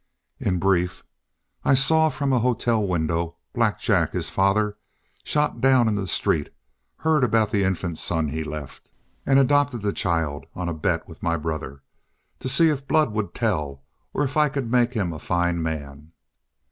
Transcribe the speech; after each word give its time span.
"In 0.39 0.57
brief, 0.57 1.03
I 1.63 1.75
saw 1.75 2.09
from 2.09 2.33
a 2.33 2.39
hotel 2.39 2.81
window 2.87 3.35
Black 3.53 3.79
Jack, 3.79 4.13
his 4.13 4.31
father, 4.31 4.75
shot 5.23 5.61
down 5.61 5.87
in 5.87 5.93
the 5.93 6.07
street; 6.07 6.49
heard 6.97 7.23
about 7.23 7.51
the 7.51 7.63
infant 7.63 7.99
son 7.99 8.29
he 8.29 8.43
left, 8.43 8.91
and 9.27 9.37
adopted 9.37 9.83
the 9.83 9.93
child 9.93 10.47
on 10.55 10.67
a 10.67 10.73
bet 10.73 11.07
with 11.07 11.21
my 11.21 11.37
brother. 11.37 11.83
To 12.39 12.49
see 12.49 12.69
if 12.69 12.87
blood 12.87 13.11
would 13.11 13.35
tell 13.35 13.83
or 14.11 14.23
if 14.23 14.37
I 14.37 14.49
could 14.49 14.71
make 14.71 14.93
him 14.95 15.13
a 15.13 15.19
fine 15.19 15.61
man." 15.61 16.13